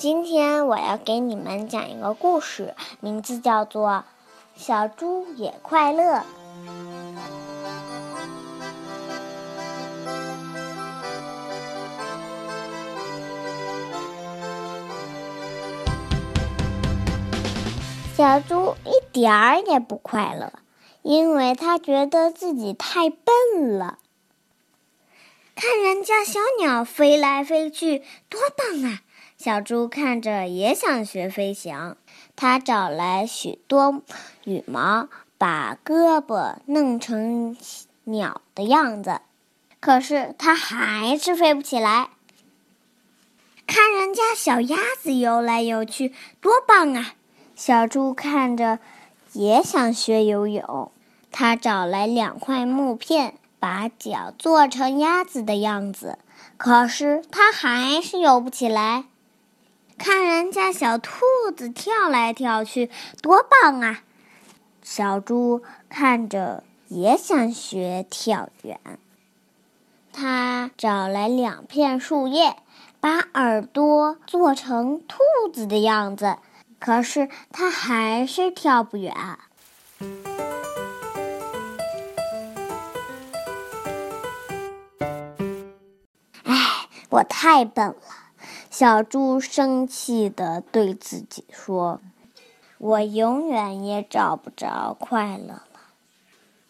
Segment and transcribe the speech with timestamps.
[0.00, 3.88] 今天我要给你们讲一个故事，名字叫做
[4.54, 6.18] 《小猪也快乐》。
[18.16, 20.52] 小猪一点儿也不快乐，
[21.02, 23.98] 因为他觉得自己太笨了。
[25.60, 29.02] 看人家小鸟飞来飞去，多棒啊！
[29.36, 31.96] 小猪看着也想学飞翔。
[32.36, 34.02] 它找来许多
[34.44, 37.56] 羽毛，把胳膊弄成
[38.04, 39.20] 鸟的样子，
[39.80, 42.10] 可是它还是飞不起来。
[43.66, 47.14] 看人家小鸭子游来游去，多棒啊！
[47.56, 48.78] 小猪看着，
[49.32, 50.92] 也想学游泳。
[51.32, 56.18] 它找来两块木片，把脚做成鸭子的样子。
[56.56, 59.04] 可是它还是游不起来。
[59.96, 61.10] 看人家小兔
[61.56, 64.02] 子跳来跳去，多棒啊！
[64.82, 68.80] 小猪看着，也想学跳远。
[70.12, 72.56] 他找来两片树叶，
[73.00, 75.18] 把耳朵做成兔
[75.52, 76.38] 子的样子。
[76.80, 79.14] 可是他还是跳不远。
[87.18, 87.94] 我太笨了！
[88.70, 92.00] 小猪生气地对自己说
[92.78, 95.64] ：“我永远也找不着快乐了。”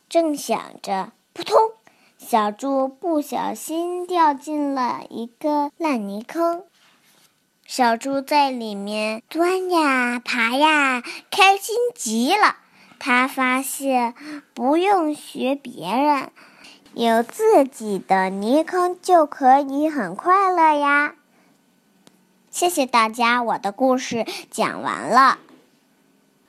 [0.09, 1.55] 正想着，扑通，
[2.17, 6.65] 小猪不小心掉进了一个烂泥坑。
[7.67, 12.57] 小猪在里面钻呀爬呀，开心极了。
[12.99, 14.15] 他发现
[14.55, 16.33] 不用学别人，
[16.99, 21.15] 有自己的泥坑就可以很快乐呀。
[22.51, 25.39] 谢谢大家，我的故事讲完了。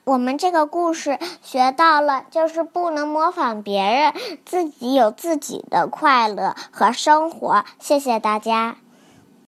[0.02, 4.12] 我们这个故事学到了，就是不能模仿别人，
[4.44, 7.64] 自己有自己的快乐和生活。
[7.78, 8.76] 谢谢大家。